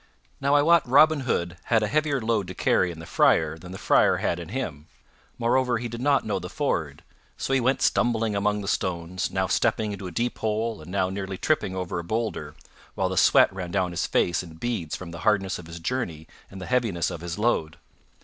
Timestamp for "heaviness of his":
16.65-17.37